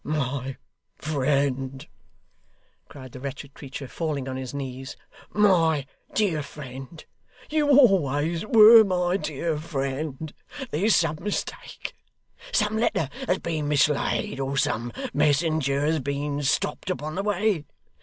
'My 0.03 0.57
friend,' 0.95 1.87
cried 2.89 3.11
the 3.11 3.19
wretched 3.19 3.53
creature, 3.53 3.87
falling 3.87 4.27
on 4.27 4.35
his 4.35 4.51
knees, 4.51 4.97
'my 5.31 5.85
dear 6.15 6.41
friend 6.41 7.05
you 7.51 7.69
always 7.69 8.43
were 8.43 8.83
my 8.83 9.17
dear 9.17 9.55
friend 9.59 10.33
there's 10.71 10.95
some 10.95 11.19
mistake. 11.21 11.93
Some 12.51 12.77
letter 12.79 13.09
has 13.27 13.37
been 13.37 13.67
mislaid, 13.67 14.39
or 14.39 14.57
some 14.57 14.91
messenger 15.13 15.81
has 15.81 15.99
been 15.99 16.41
stopped 16.41 16.89
upon 16.89 17.13
the 17.13 17.21
way. 17.21 17.65